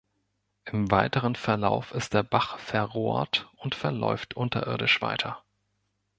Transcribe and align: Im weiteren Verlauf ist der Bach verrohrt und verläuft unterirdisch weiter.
Im 0.65 0.89
weiteren 0.89 1.35
Verlauf 1.35 1.91
ist 1.91 2.15
der 2.15 2.23
Bach 2.23 2.57
verrohrt 2.57 3.47
und 3.57 3.75
verläuft 3.75 4.33
unterirdisch 4.35 4.99
weiter. 4.99 5.43